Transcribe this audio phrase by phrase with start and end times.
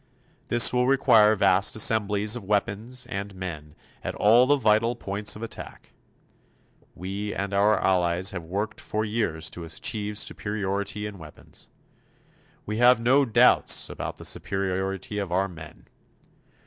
[0.47, 5.43] This will require vast assemblies of weapons and men at all the vital points of
[5.43, 5.91] attack.
[6.95, 11.69] We and our allies have worked for years to achieve superiority in weapons.
[12.65, 15.85] We have no doubts about the superiority of our men.